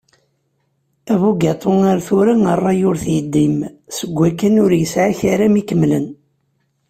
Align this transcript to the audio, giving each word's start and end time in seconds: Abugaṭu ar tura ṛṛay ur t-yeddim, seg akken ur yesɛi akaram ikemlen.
Abugaṭu 1.13 1.71
ar 1.91 1.99
tura 2.05 2.33
ṛṛay 2.57 2.79
ur 2.89 2.95
t-yeddim, 3.03 3.57
seg 3.97 4.17
akken 4.27 4.55
ur 4.63 4.71
yesɛi 4.79 5.05
akaram 5.11 5.55
ikemlen. 5.61 6.07